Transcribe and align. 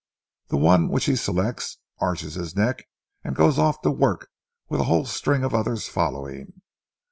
The 0.47 0.57
one 0.57 0.87
which 0.89 1.05
he 1.05 1.15
selects, 1.15 1.77
arches 1.99 2.33
his 2.33 2.55
neck 2.55 2.87
and 3.23 3.35
goes 3.35 3.59
off 3.59 3.83
to 3.83 3.91
work 3.91 4.29
with 4.67 4.81
a 4.81 4.85
whole 4.85 5.05
string 5.05 5.43
of 5.43 5.51
the 5.51 5.59
others 5.59 5.87
following. 5.87 6.63